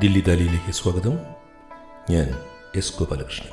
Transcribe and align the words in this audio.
ദില്ലി 0.00 0.20
ദാലിയിലേക്ക് 0.20 0.72
സ്വാഗതം. 0.72 1.18
ഞാൻ 2.10 2.40
എസ് 2.76 2.98
ഗോപാലകൃഷ്ണൻ. 2.98 3.52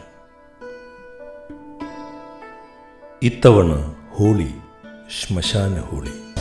ഇത്തവണ 3.21 3.95
ഹോളി 4.11 4.53
ശ്മശാന 5.09 5.79
ഹോളി. 5.79 6.32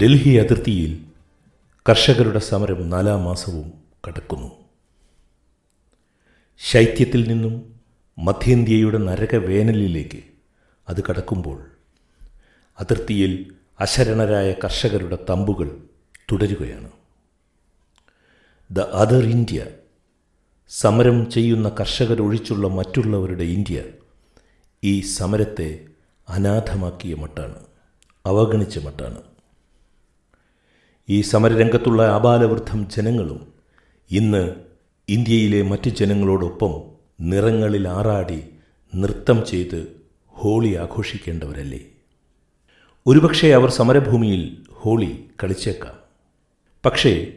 ഡൽഹി 0.00 0.30
അതിർത്തിയിൽ 0.30 1.04
കർഷകരുടെ 1.88 2.38
സമരം 2.38 2.90
നാലാം 2.90 3.24
മാസവും 3.24 3.72
കടക്കുന്നു. 4.06 4.50
ശൈത്യത്തിൽ 6.58 7.28
നിന്നും 7.28 7.80
മധ്യേന്ത്യയുടെ 8.18 8.98
നരകവേനലിലേക്ക് 8.98 10.22
അത് 10.88 11.04
കടക്കുമ്പോൾ 11.04 11.70
അതിർത്തിയിൽ 12.80 13.54
അശരണരായ 13.80 14.52
കർഷകരുടെ 14.52 15.18
തമ്പുകൾ 15.30 15.76
തുടരുകയാണ്. 16.32 16.90
ദ 18.70 18.80
അതർ 18.80 19.24
ഇന്ത്യ 19.24 19.66
സമരം 20.68 21.30
ചെയ്യുന്ന 21.30 21.68
കർഷകരൊഴിച്ചുള്ള 21.68 22.68
മറ്റുള്ളവരുടെ 22.68 23.44
ഇന്ത്യ 23.44 23.82
ഈ 24.84 25.00
സമരത്തെ 25.00 25.86
അനാഥമാക്കിയ 26.28 27.14
മട്ടാണ് 27.14 27.54
അവഗണിച്ച 28.26 28.78
മട്ടാണ്. 28.78 29.22
ഈ 31.08 31.20
സമരരംഗത്തുള്ള 31.20 32.02
ആബാലവൃദ്ധം 32.02 32.88
ജനങ്ങളും 32.90 33.52
ഇന്ന് 34.10 34.54
ഇന്ത്യയിലെ 35.08 35.62
മറ്റ് 35.62 35.88
ജനങ്ങളോടൊപ്പം 35.88 36.82
നിറങ്ങളിൽ 37.20 37.88
ആറാടി 37.88 38.44
നൃത്തം 38.94 39.46
ചെയ്ത് 39.46 40.00
ഹോളി 40.26 40.74
ആഘോഷിക്കേണ്ടവരല്ലേ? 40.74 41.80
ഒരുപക്ഷെ 43.06 43.48
അവർ 43.48 43.70
സമരഭൂമിയിൽ 43.70 44.58
ഹോളി 44.72 45.24
കളിച്ചേക്കാം. 45.42 45.94
പക്ഷേ 46.84 47.32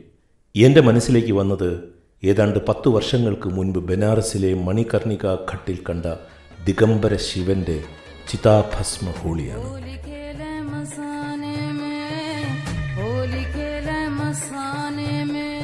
എന്റെ 0.56 0.82
മനസ്സിലേക്ക് 0.82 1.32
വന്നത് 1.32 1.94
ഏതാണ്ട് 2.24 2.60
പത്തു 2.66 2.90
വർഷങ്ങൾക്ക് 2.90 3.48
മുൻപ് 3.48 3.80
ബനാറസിലെ 3.80 4.54
മണികർണിക 4.54 5.34
ഘട്ടിൽ 5.34 5.78
കണ്ട 5.90 6.06
ദിഗംബര 6.66 7.16
ശിവന്റെ 7.16 7.84
ചിതാഭസ്മ 8.31 9.07
ഹോളിയാണ് 9.23 9.67
होली 9.67 9.93
खेले 10.07 10.53
मसाने 10.71 11.57
में 11.79 12.01
होली 12.99 13.43
खेले 13.55 13.99
मसाने 14.19 15.13
में 15.33 15.61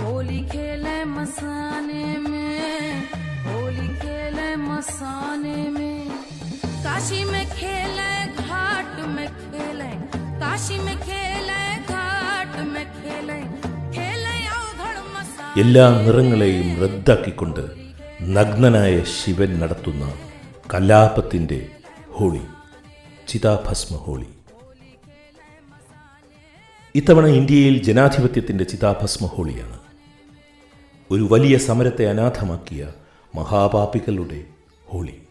होली 0.00 0.40
खेले 0.52 0.96
मसाने 1.16 2.04
में 2.28 3.02
होली 3.48 3.88
खेले 4.02 4.48
मसाने 4.68 5.56
में 5.76 5.96
काशी 6.86 7.20
में 7.32 7.44
खेले 7.58 8.10
घाट 8.44 8.94
में 9.16 9.28
खेले 9.42 9.90
काशी 10.42 10.78
में 10.86 10.96
खेले 11.08 11.60
घाट 11.94 12.54
में 12.72 12.84
खेले 13.00 13.40
खेले 13.98 14.36
अवघड़ 14.58 14.96
मसा 15.16 15.46
എല്ലാ 15.64 15.86
നിറങ്ങളെയും 16.06 16.68
റദ്ദാക്കിക്കൊണ്ട് 16.84 17.62
നഗ്നനായ 18.25 19.03
ശിവൻ 19.03 19.59
നടത്തുന്ന 19.59 20.13
കലാപത്തിന്റെ 20.73 21.69
ഹോളി 22.11 22.41
ചിതാഭസ്മ 23.27 23.95
ഹോളി 23.95 24.25
ഇത്തവണ 26.95 27.25
ഇന്ത്യയിൽ 27.25 27.83
ജനാധിപത്യത്തിന്റെ 27.83 28.63
ചിതാഭസ്മ 28.63 29.25
ഹോളിയാണ് 29.25 29.79
ഒരു 31.11 31.27
വലിയ 31.31 31.57
സമരത്തെ 31.57 32.09
അനാഥമാക്കിയ 32.09 32.93
മഹാപാപികളുടെ 33.35 34.45
ഹോളി. 34.87 35.21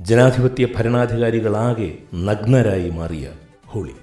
ജനാധിപത്യ 0.00 0.68
ഭരണാധികാരികളാകെ 0.76 1.98
നഗ്നരായി 2.14 2.90
മാറിയ 2.90 3.32
ഹോളി. 3.66 3.94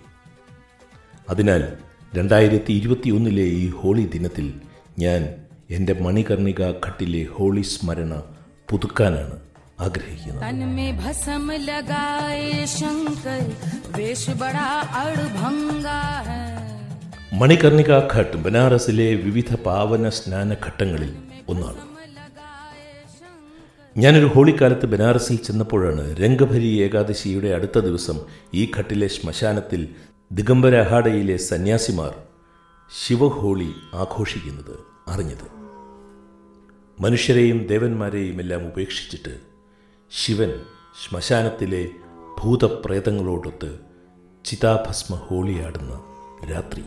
അതിനാൽ 1.29 1.77
രണ്ടായിരത്തി 2.15 2.73
ഇരുപത്തിയൊന്നിലെ 2.73 3.43
ഈ 3.43 3.69
ഹോളി 3.69 4.05
ദിനത്തിൽ 4.05 4.53
ഞാൻ 4.99 5.42
എന്റെ 5.69 5.94
മണികർണിക 5.94 6.72
ഘട്ടിലെ 6.72 7.24
ഹോളി 7.24 7.62
സ്മരണ 7.62 8.24
പുതുക്കാനാണ് 8.69 9.38
ആഗ്രഹിക്കുന്നത്. 9.79 10.44
മണികർണിക 17.34 17.91
ഘട്ട് 18.13 18.38
ബനാറസിലെ 18.38 19.16
വിവിധ 19.16 19.56
പാവന 19.56 20.09
സ്നാന 20.09 20.53
ഘട്ടങ്ങളിൽ 20.53 21.13
ഒന്നാണ്. 21.50 21.81
ഞാനൊരു 23.97 24.25
ഹോളിക്കാലത്ത് 24.25 24.85
ബനാറസിൽ 24.85 25.35
ചെന്നപ്പോഴാണ് 25.35 26.16
രംഗഭരി 26.19 26.69
ഏകാദശിയുടെ 26.85 27.47
അടുത്ത 27.47 27.80
ദിവസം 27.80 28.19
ഈ 28.53 28.72
ഘട്ടിലെ 28.78 29.07
ശ്മശാനത്തിൽ 29.07 29.88
ദിഗംബര 30.34 30.75
അഹാഡയിലെ 30.75 31.38
സന്യാസിമാർ 31.38 32.13
ശിവഹോളി 32.91 33.72
ആഘോഷിക്കുന്നത്. 33.94 34.92
അറിഞ്ഞത്. 35.07 35.63
മനുഷ്യരെയും 36.99 37.67
ദേവന്മാരെയും 37.67 38.39
എല്ലാം 38.39 38.67
ഉപേക്ഷിച്ചിട്ട് 38.67 39.39
ശിവൻ 40.11 40.61
ശ്മശാനത്തിലെ 41.03 41.89
ഭൂതപ്രേതങ്ങളോടൊത്ത് 42.43 43.79
ചിതാഭസ്മ 44.45 45.15
ഹോളിയാടുന്ന 45.15 46.03
രാത്രി. 46.51 46.83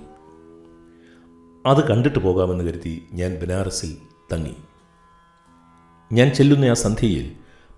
അത് 1.67 1.89
കണ്ടിട്ട് 1.89 2.19
പോകാമെന്ന് 2.19 2.65
കരുതി 2.65 3.03
ഞാൻ 3.13 3.35
ബനാറസിൽ 3.35 3.97
തങ്ങി. 4.33 4.57
ഞാൻ 6.13 6.29
ചെല്ലുന്ന 6.31 6.65
ആ 6.65 6.75
സന്ധ്യയിൽ 6.75 7.33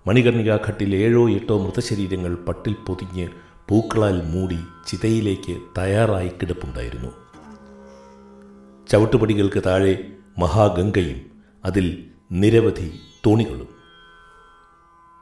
മണികർണിക 0.07 0.55
ഘട്ടിൽ 0.55 0.95
ഏഴോ 0.95 1.29
എട്ടോ 1.29 1.59
മൃതശരീരങ്ങൾ 1.59 2.35
പട്ടിൽ 2.35 2.73
പൊതിഞ്ഞ് 2.73 3.27
പൂക്കളാൽ 3.69 4.21
മൂടി 4.21 4.59
ചിതയിലേക്ക് 4.87 5.61
തയ്യാറായി 5.77 6.27
കിടപ്പുണ്ടായിരുന്നു. 6.27 7.09
ചവിട്ടുപടികൾക്ക് 8.89 9.63
താഴെ 9.65 10.18
മഹാഗംഗയും 10.39 11.19
അതിൽ 11.65 12.05
നിരവധി 12.31 12.99
തോണികളും. 13.25 13.67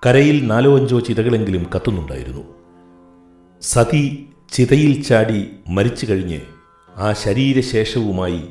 കരയിൽ 0.05 0.47
നാലോ 0.47 0.77
അഞ്ചോ 0.77 0.99
ചിതകളെങ്കിലും 0.99 1.67
കത്തുന്നുണ്ടായിരുന്നു. 1.75 2.43
സതി 3.61 4.29
ചിതയിൽ 4.51 5.03
ചാടി 5.03 5.49
മരിച്ചു 5.67 6.05
കഴിഞ്ഞ് 6.05 6.41
ആ 6.97 7.13
ശരീരശേഷവുമായി 7.13 8.41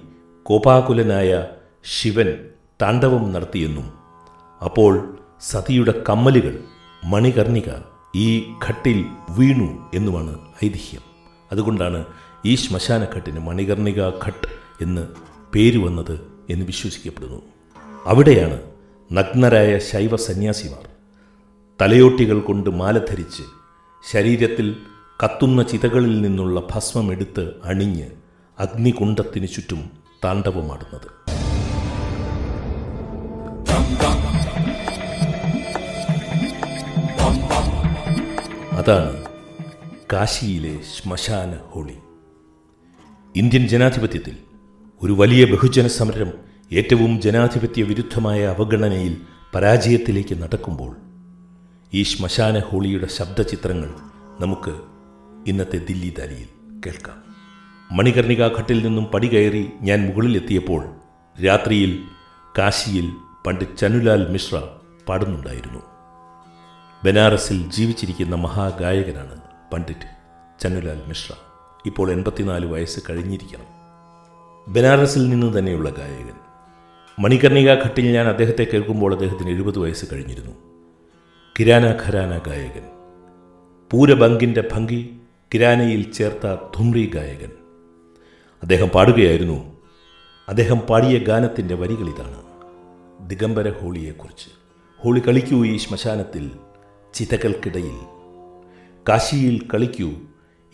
കോപാകുലനായ 0.43 1.45
ശിവൻ 1.85 2.29
താണ്ഡവം 2.83 3.33
നടത്തിയെന്നും 3.33 3.93
അപ്പോൾ 4.65 5.19
സതിയുടെ 5.41 5.95
കമ്മലുകൾ 6.09 6.59
മണികർണിക 7.05 7.71
ഈ 8.17 8.45
ഘട്ടിൽ 8.69 9.05
വീണു 9.39 9.91
എന്നുമാണ് 9.95 10.39
ഐതിഹ്യം. 10.65 11.01
അതുകൊണ്ടാണ് 11.53 12.05
ഈ 12.47 12.55
ശ്മശാനഘട്ടിന് 12.55 13.41
മണികർണിക 13.41 14.09
ഘട്ട് 14.09 14.49
എന്ന് 14.81 15.09
പേര് 15.55 15.79
വന്നത് 15.79 16.36
എന്ന് 16.51 16.67
വിശ്വസിക്കപ്പെടുന്നു. 16.67 17.43
അവിടെയാണ് 18.07 18.61
നഗ്നരായ 19.13 19.79
ശൈവ 19.79 20.17
സന്യാസിമാർ 20.17 20.89
തലയോട്ടികൾ 21.81 22.41
കൊണ്ട് 22.41 22.71
മാല 22.71 22.99
ധരിച്ച് 22.99 23.43
ശരീരത്തിൽ 24.13 24.77
കത്തുന്ന 25.25 25.63
ചിതകളിൽ 25.63 26.21
നിന്നുള്ള 26.21 26.61
ഭസ്മം 26.61 26.77
ഭസ്മമെടുത്ത് 26.77 27.53
അണിഞ്ഞ് 27.65 28.07
അഗ്നികുണ്ടത്തിന് 28.59 29.49
ചുറ്റും 29.49 29.91
താണ്ഡവമാടുന്നത്. 30.25 31.27
അതാണ് 38.75 39.25
കാശിയിലെ 40.13 40.81
ശ്മശാന 40.83 41.57
ഹോളി. 41.71 41.97
ഇന്ത്യൻ 43.37 43.69
ജനാധിപത്യത്തിൽ 43.69 44.37
ഒരു 45.03 45.13
വലിയ 45.13 45.45
ബഹുജന 45.45 45.87
സമരം 45.87 46.33
ഏറ്റവും 46.73 47.21
ജനാധിപത്യ 47.21 47.83
വിരുദ്ധമായ 47.83 48.45
അവഗണനയിൽ 48.45 49.17
പരാജയത്തിലേക്ക് 49.55 50.43
നടക്കുമ്പോൾ 50.43 50.97
ഈ 51.95 52.03
ശ്മശാന 52.03 52.59
ഹോളിയുടെ 52.59 53.07
ശബ്ദചിത്രങ്ങൾ 53.07 53.91
നമുക്ക് 54.41 54.81
ഇന്നത്തെ 55.47 55.79
ദില്ലി 55.79 56.15
ദാലിയിൽ 56.19 56.49
കേൾക്കാം. 56.87 57.25
മണികർണിക 57.93 58.49
ഘട്ടിൽ 58.49 58.87
നിന്നും 58.87 59.05
പടി 59.05 59.29
കയറി 59.29 59.69
ഞാൻ 59.83 60.07
മുകളിലെത്തിയപ്പോൾ 60.07 60.89
രാത്രിയിൽ 61.45 62.03
കാശിയിൽ 62.59 63.11
പണ്ഡിറ്റ് 63.47 63.77
ചനുലാൽ 63.77 64.29
മിശ്ര 64.29 64.63
പാടുന്നുണ്ടായിരുന്നു. 65.09 65.83
ബനാറസിൽ 67.05 67.71
ജീവിച്ചിരിക്കുന്ന 67.71 68.35
മഹാഗായകനാണ് 68.35 69.41
പണ്ഡിറ്റ് 69.73 70.09
ചനുലാൽ 70.61 71.03
മിശ്ര. 71.09 71.33
ഇപ്പോൾ 71.87 72.13
എൺപത്തിനാല് 72.13 72.67
വയസ്സ് 72.67 73.01
കഴിഞ്ഞിരിക്കണം. 73.11 73.76
ബനാറസിൽ 74.69 75.29
നിന്ന് 75.29 75.59
തന്നെയുള്ള 75.59 75.91
ഗായകൻ. 75.91 76.35
മണികർണിക 77.19 77.75
ഘട്ടിൽ 77.75 78.13
ഞാൻ 78.13 78.29
അദ്ദേഹത്തെ 78.29 78.67
കേൾക്കുമ്പോൾ 78.73 79.13
അദ്ദേഹത്തിന് 79.13 79.51
എഴുപത് 79.51 79.79
വയസ്സ് 79.79 80.07
കഴിഞ്ഞിരുന്നു. 80.13 80.53
കിരാന 81.61 81.85
ഖരാന 81.85 82.39
ഗായകൻ. 82.39 82.83
പൂരബങ്കിന്റെ 83.91 84.69
ഭംഗി 84.73 85.17
കിരാനയിൽ 85.55 86.13
ചേർത്ത 86.13 86.55
ധുംറി 86.55 87.11
ഗായകൻ. 87.15 87.51
അദ്ദേഹം 88.63 88.89
പാടുകയായിരുന്നു. 88.89 89.77
അദ്ദേഹം 90.49 90.79
പാടിയ 90.79 91.19
ഗാനത്തിന്റെ 91.19 91.75
വരികളിതാണ് 91.75 92.43
ദിഗംബര 93.29 93.71
ഹോളിയെക്കുറിച്ച്. 93.71 94.51
ഹോളി 94.99 95.21
കളിക്കൂ 95.21 95.67
ഈ 95.67 95.77
ശ്മശാനത്തിൽ 95.77 96.51
ചിതകൾക്കിടയിൽ. 97.15 97.99
കാശിയിൽ 99.09 99.69
കളിക്കൂ 99.75 100.11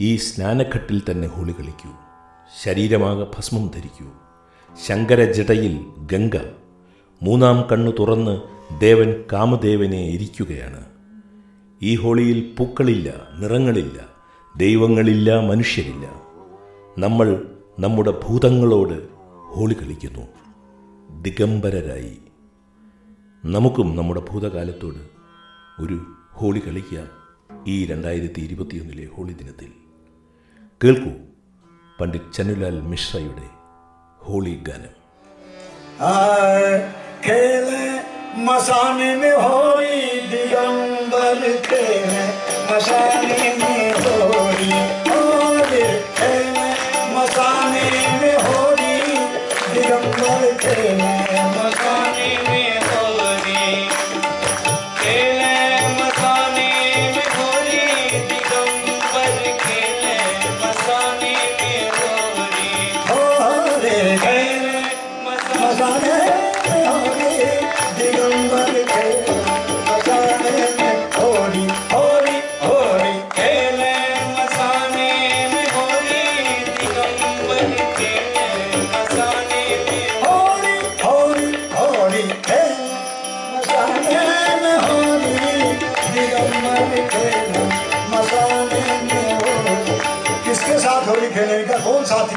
ഈ 0.01 0.17
സ്നാനഘട്ടിൽ 0.17 1.03
തന്നെ 1.11 1.29
ഹോളി 1.29 1.53
കളിക്കൂ. 1.53 2.12
ശരീരമാകെ 2.61 3.25
ഭസ്മം 3.25 3.69
ധരിക്കൂ. 3.69 4.07
ശങ്കരജടയിൽ 4.87 5.85
ഗംഗ. 5.99 6.37
മൂന്നാം 7.23 7.69
കണ്ണു 7.73 7.91
തുറന്ന് 7.91 8.41
ദേവൻ 8.81 9.25
കാമദേവനെ 9.33 10.03
ഇരിക്കുകയാണ്. 10.03 10.85
ഈ 11.83 11.97
ഹോളിയിൽ 11.97 12.55
പൂക്കളില്ല 12.59 13.29
നിറങ്ങളില്ല 13.39 14.09
ദൈവങ്ങളില്ല 14.57 15.41
മനുഷ്യരില്ല. 15.41 16.23
നമ്മൾ 16.99 17.57
നമ്മുടെ 17.81 18.11
ഭൂതങ്ങളോട് 18.11 19.09
ഹോളി 19.53 19.75
കളിക്കുന്നു. 19.75 20.27
ദിഗംബരരായി. 21.23 22.19
നമുക്കും 23.45 23.97
നമ്മുടെ 23.97 24.21
ഭൂതകാലത്തോട് 24.21 25.09
ഒരു 25.83 26.01
ഹോളി 26.33 26.59
കളിക്കാം 26.59 27.07
ഈ 27.67 27.87
രണ്ടായിരത്തി 27.87 28.41
ഇരുപത്തിയൊന്നിലെ 28.41 29.07
ഹോളി 29.07 29.33
ദിനത്തിൽ. 29.33 29.73
കേൾക്കൂ. 30.85 31.32
പണ്ഡിറ്റ് 32.00 32.34
ചന്നുലാൽ 32.38 32.80
മിശ്രയുടെ 32.92 33.48
ഹോളി 34.22 34.56
ഗാനം 34.68 34.94
आए 36.08 36.66
खेले 37.22 37.86
मसाने 38.42 39.08
में 39.16 39.36
होली 39.44 39.96
दिगंबर 40.32 41.40
खेले 41.64 42.24
मसाने 42.70 43.40
में 43.62 43.71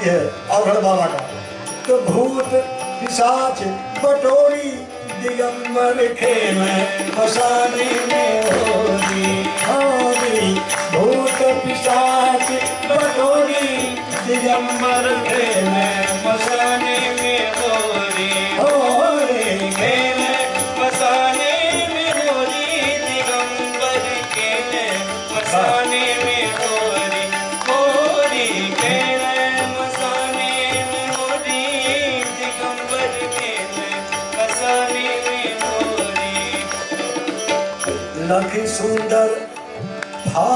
साथी 0.06 0.10
है 0.10 0.50
अवघड़ 0.50 0.80
बाबा 0.82 1.06
का। 1.06 1.20
तो 1.88 1.98
भूत, 2.02 2.50
पिशाच 3.02 3.62
बटोरी 4.04 4.70
दिगंबर 5.22 6.14
खेले 6.14 6.76
फसाने 7.10 7.90
में 8.08 8.42
होगी 8.44 9.32
होगी। 9.66 10.54
भूत, 10.98 11.40
पिशाच 11.66 12.52
बटोरी 12.92 13.78
दिगंबर 14.28 15.10
खेले 15.28 15.90
मसाने 16.28 16.95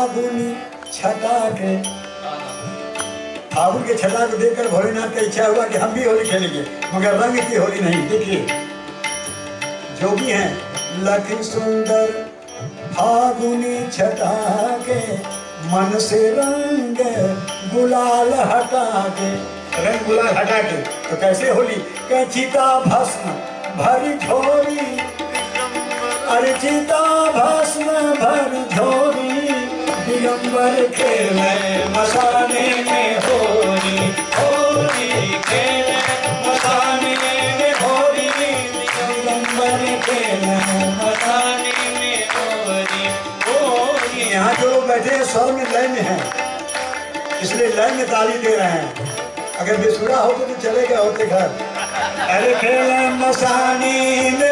फागुनी 0.10 0.54
छटा 0.94 1.40
के 1.58 1.72
फागुन 3.50 3.84
के 3.88 3.96
छटा 3.96 4.26
को 4.28 4.38
देखकर 4.38 4.68
भोलेनाथ 4.68 5.10
का 5.16 5.22
इच्छा 5.22 5.46
हुआ 5.46 5.66
कि 5.68 5.78
हम 5.78 5.92
भी 5.94 6.04
होली 6.04 6.26
खेलेंगे 6.30 6.64
मगर 6.94 7.18
रंग 7.20 7.38
की 7.50 7.56
होली 7.56 7.80
नहीं 7.80 8.08
देखिए। 8.10 8.40
जो 10.00 10.10
भी 10.16 10.32
हैं 10.32 10.50
लखी 11.04 11.38
सुंदर 11.44 12.12
फागुनी 12.96 13.76
छटा 13.90 14.34
के 14.90 15.00
मन 15.74 15.98
से 16.08 16.22
रंग 16.40 17.04
गुलाल 17.74 18.34
हटा 18.54 18.86
के 19.20 19.32
रंग 19.86 20.08
गुलाल 20.08 20.34
हटा 20.38 20.62
के 20.62 20.82
तो 21.10 21.22
कैसे 21.22 21.50
होली? 21.50 21.76
कैचिता 22.10 22.68
भस्म 22.88 23.38
भरी 23.84 24.18
झोरी। 24.18 24.88
अरे 26.34 26.54
चिता 26.62 27.04
भस्म 27.36 27.86
भर 28.18 28.52
झोरी। 28.74 29.39
दिगंबर 30.20 30.74
खेले 30.96 31.52
मसाने 31.92 32.64
में 32.86 33.20
होली 33.26 34.00
होली 34.34 35.08
खेले 35.46 36.00
मसाने 36.48 37.14
में 37.60 37.74
होली। 37.82 38.26
दिगंबर 38.98 39.86
खेले 40.06 40.56
मसाने 40.98 41.72
में 41.96 42.18
होली 42.34 43.06
होली। 43.46 44.30
यहाँ 44.32 44.54
जो 44.56 44.82
बैठे 44.88 45.16
हैं 45.16 45.24
स्वर 45.24 45.52
में 45.52 45.66
लय 45.72 45.88
में 45.88 46.02
हैं। 46.10 46.22
इसलिए 47.42 47.68
लय 47.70 47.92
में 47.98 48.06
ताली 48.12 48.38
दे 48.40 48.56
रहे 48.56 48.68
हैं। 48.68 48.88
अगर 49.60 49.78
बेसुरा 49.78 50.18
हो 50.18 50.32
तो 50.32 50.46
नहीं 50.46 50.56
चलेगा 50.64 51.00
होते 51.00 51.26
घर। 51.26 51.50
अरे 52.30 52.54
खेले 52.56 53.08
मसाने 53.24 53.98
में 54.40 54.49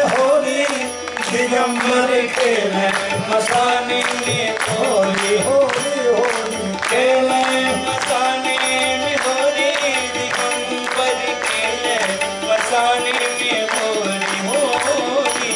दिगंबर 1.48 2.10
खेले 2.32 2.88
मसाने 3.28 4.00
में 4.06 4.56
होली 4.64 5.36
होली 5.44 6.00
होली 6.16 6.72
खेले 6.86 7.38
मसाने 7.84 8.56
में 9.02 9.14
होली 9.26 9.70
दिगंबर 10.16 11.22
खेले 11.44 11.94
मसाने 12.42 13.12
में 13.38 13.62
होली 13.72 14.42
होली 14.48 15.54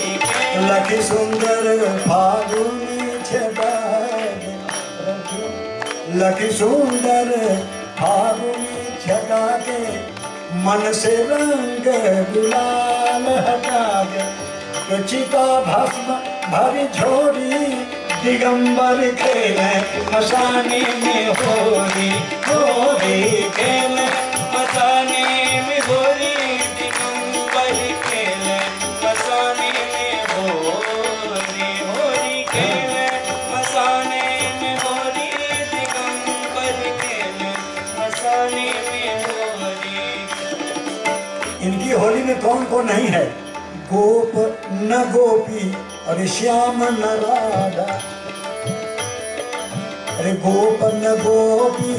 लखी 0.68 1.02
सुंदर 1.08 1.68
फागुनी 2.06 3.10
छटा 3.30 3.72
लखी 6.22 6.50
सुंदर 6.60 7.30
फागुनी 8.00 8.96
छटा 9.04 9.44
के 9.68 9.78
मन 10.64 10.90
से 11.02 11.14
रंग 11.32 11.86
गुलाल 12.32 13.28
हटा 13.48 13.84
के 14.14 14.50
तो 14.92 14.98
चिता 15.08 15.44
भस्म, 15.64 16.14
भरी 16.52 16.82
झोरी 16.96 17.58
दिगंबर 18.22 18.98
खेले, 19.20 19.72
मसाने 20.12 20.80
में 21.04 21.28
होली 21.28 22.08
होली 22.46 23.20
खेले, 23.56 24.04
मसाने 24.52 25.22
में 25.68 25.80
होली, 25.80 26.34
दिगंबर 26.78 27.72
खेले, 28.04 28.56
मसाने 29.04 29.70
में 29.92 30.14
होली 30.32 31.70
होली 31.88 32.42
खेले, 32.44 33.06
मसाने 33.52 34.24
में 34.60 34.76
होली, 34.76 35.28
दिगंबर 35.72 36.76
खेले, 37.00 37.50
मसाने 38.00 38.66
में 38.90 39.08
होली। 39.24 40.04
इनकी 41.68 41.90
होली 41.90 42.22
में 42.22 42.36
कौन 42.40 42.64
कौन 42.64 42.86
नहीं 42.86 43.08
है? 43.08 43.51
गोप 43.92 44.58
न 44.72 45.12
गोपी, 45.12 45.74
अरे 46.08 46.26
श्याम 46.26 46.84
न 46.84 47.02
राधा 47.02 47.82
अरे 50.18 50.32
गोप 50.32 50.78
न 50.82 51.14
गोपी, 51.20 51.94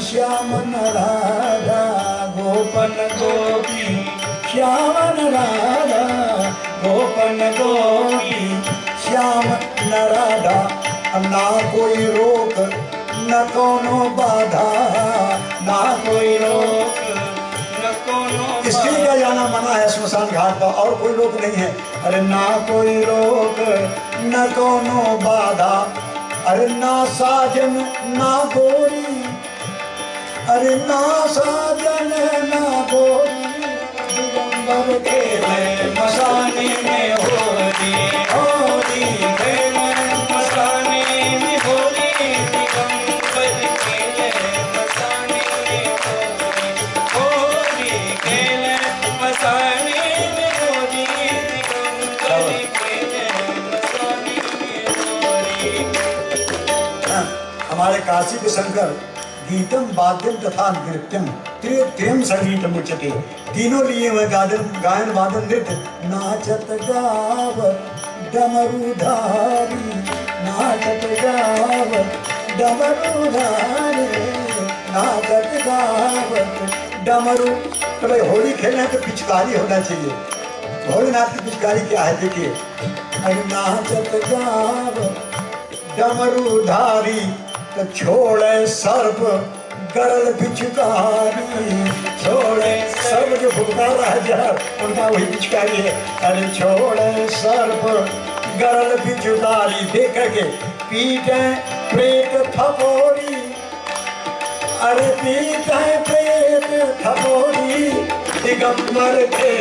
श्याम 0.00 0.48
न 0.48 0.74
राधा 0.74 1.82
गोप 2.38 2.72
न 2.76 3.08
गोपी, 3.14 4.04
श्याम 4.52 4.96
न 5.18 5.28
राधा 5.28 6.02
गोप 6.84 7.14
न 7.18 7.50
गोपी, 7.60 8.62
श्याम 9.08 9.44
न 9.88 9.92
राधा 9.94 10.58
ना 11.18 11.72
कोई 11.72 12.06
रोक, 12.06 12.54
न 13.30 13.46
कोनो 13.50 14.10
बाधा। 14.10 14.68
ना 15.62 15.96
कोई 16.06 16.36
रोक 16.36 16.87
मना 19.60 19.74
है 19.74 19.88
स्मशान 19.88 20.26
घाट 20.26 20.54
पर 20.54 20.66
और 20.66 20.94
कोई 20.94 21.12
रोक 21.12 21.40
नहीं 21.40 21.52
है। 21.52 21.76
अरे 22.04 22.20
ना 22.20 22.44
कोई 22.70 23.00
रोक 23.04 23.56
न 24.22 24.46
कोनो 24.58 25.18
बाधा। 25.18 25.94
अरे 26.46 26.66
ना 26.66 27.04
साजन, 27.04 27.72
ना 28.18 28.44
गोरी। 28.44 29.24
अरे 30.48 30.74
ना 30.74 31.26
साजन, 31.26 32.12
ना 32.48 32.86
गोरी। 32.92 33.48
दिगंबर 34.12 34.98
खेले 34.98 35.90
मसाने 35.90 36.57
शंकर, 58.58 58.90
गीतम, 59.48 59.84
वाद्यम, 59.94 60.36
तथा 60.40 60.64
नृत्यम। 60.78 61.26
त्रिय 61.60 61.82
त्रियम 61.96 62.22
संगीतम 62.24 62.74
उच्चते 62.78 63.10
तीनों 63.50 63.84
लिए 63.86 64.08
हुए 64.08 64.26
गायन 64.28 64.64
गायन, 64.80 65.10
वादन, 65.12 65.46
नृत्य। 65.46 65.76
नाचत 66.06 66.66
गावत 66.82 67.78
डमरूधारी 68.32 69.84
नाचत 70.40 71.06
गावत 71.22 72.08
डमरूधारी 72.58 74.06
नाचत 74.90 75.50
गावत 75.66 76.76
डमरू। 77.06 77.48
तो 78.00 78.08
भाई 78.08 78.28
होली 78.28 78.52
खेलना 78.52 78.82
है 78.82 78.88
तो 78.88 78.98
पिचकारी 79.00 79.56
होना 79.56 79.80
चाहिए। 79.80 80.12
भोलेनाथ 80.86 81.34
की 81.34 81.44
पिचकारी 81.44 81.80
क्या 81.88 82.02
है 82.02 82.20
देखिए। 82.20 82.52
अरे 83.24 83.42
नाचत 83.46 84.12
गावत 84.28 85.14
डमरूधारी 85.98 87.20
छोड़े 87.84 88.66
सर्प, 88.66 89.18
गरल 89.94 90.32
पिचकारी। 90.32 91.90
छोड़े 92.22 92.72
सर्प 92.96 93.40
जो 93.40 93.50
रहा 94.30 94.46
है 94.46 94.84
उनका 94.84 95.06
वही 95.06 95.24
पिचकारी 95.24 95.82
है। 95.82 95.92
अरे 96.22 96.48
छोड़े 96.58 97.28
सर्प, 97.28 97.84
गरल 98.60 98.96
पिचकारी, 98.98 99.84
देख 99.92 100.18
के 100.34 100.42
पीटे 100.90 101.40
प्रेत 101.92 102.34
थपोड़ी 102.56 103.36
अरे 104.80 105.08
पीटे 105.20 105.96
प्रेत 106.02 106.68
थपोड़ी 107.06 107.88
दिगंबर 108.42 109.26
के 109.26 109.54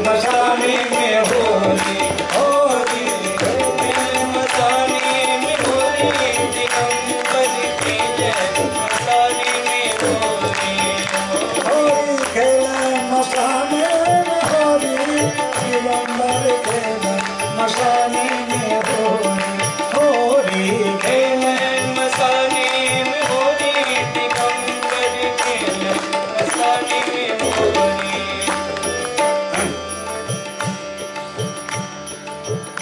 मशाने 0.00 0.76
में 0.90 1.20
होली। 1.20 2.19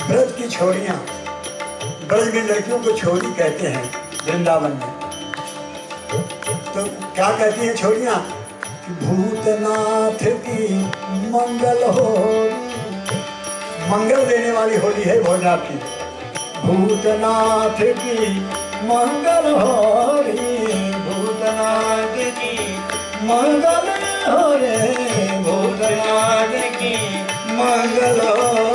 ब्रज 0.09 0.33
की 0.33 0.49
छोरियाँ। 0.49 0.97
ब्रज 2.09 2.35
में 2.35 2.43
लड़कियों 2.43 2.79
को 2.79 2.93
छोरी 2.93 3.33
कहते 3.33 3.67
हैं 3.67 3.83
वृंदावन 4.27 4.71
में। 4.71 4.93
तो 6.75 6.85
क्या 7.15 7.31
कहती 7.39 7.67
हैं 7.67 7.75
छोरियाँ? 7.77 8.17
भूतनाथ 9.01 10.25
की 10.47 10.79
मंगल 11.33 11.83
हो 11.91 12.07
मंगल 13.91 14.25
देने 14.27 14.53
वाली 14.53 14.77
होली 14.77 15.03
है 15.03 15.23
भोजनाथ 15.23 15.59
की। 15.59 15.77
भूतनाथ 16.65 17.83
की 17.99 18.41
मंगल 18.85 19.51
होली, 19.53 20.57
भूतनाथ 21.05 22.17
की 22.41 22.57
मंगल 23.25 23.93
हो 24.31 24.53
रे 24.55 24.77
भूतनाथ 25.43 26.59
की 26.73 26.97
मंगल 27.53 28.21
हो 28.29 28.68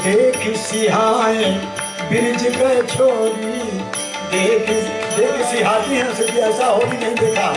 देख 0.00 0.56
सिहाए 0.56 1.50
ब्रिज 2.08 2.42
के 2.56 2.96
छोरी। 2.96 3.60
देख 4.32 4.70
देख 5.16 5.46
सिहाती 5.46 5.96
हैं 5.96 6.08
उसे 6.08 6.24
ऐसा 6.24 6.66
हो 6.66 6.78
भी 6.78 6.96
नहीं 6.96 7.14
देखा। 7.14 7.52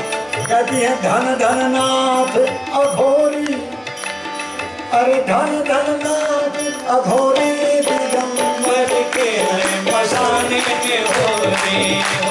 कहती 0.48 0.76
है, 0.76 0.96
धन 1.02 1.26
धन 1.42 1.62
नाथ 1.76 2.38
अघोरी। 2.80 3.54
अरे 4.94 5.22
धन 5.28 5.54
धन 5.70 5.88
नाथ 6.04 6.58
अघोरी 6.90 7.54
के 9.16 9.32
मसाने 9.86 10.60
में 10.60 11.06
होली 11.08 12.25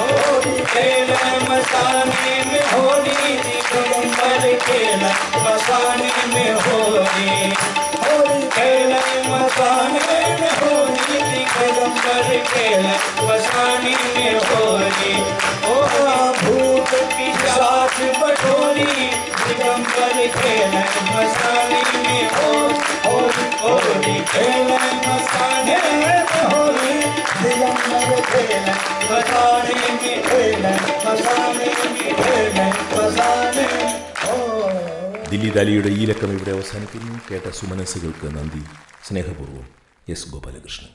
दिगंबर 20.54 20.54
खेले 20.54 20.82
मसाने 21.10 21.80
में 22.02 22.22
होली 22.34 23.46
होली 23.62 24.14
खेले 24.30 24.76
मसाने 25.06 25.76
में 25.92 26.20
होली 26.44 26.94
दिगंबर 27.40 28.20
खेल 28.30 28.68
मसाने 29.10 29.74
में 29.92 30.16
खेल 30.28 30.64
मसाने 31.06 31.70
खेल 32.20 32.58
मसाने 32.94 33.68
ओ 34.26 34.36
ദില്ലി 35.32 35.50
ദാലിയുടെ 35.56 35.90
ഈ 35.96 36.04
ലക്കം 36.10 36.30
ഇവിടെ 36.36 36.52
അവസാനിക്കുന്നു 36.56 37.12
കേട്ട 37.26 37.46
സുമനസ്സുകൾക്ക് 37.58 38.28
നന്ദി 38.36 38.62
സ്നേഹപൂർവ്വം 39.08 39.66
എസ് 40.08 40.28
ഗോപാലകൃഷ്ണൻ 40.32 40.90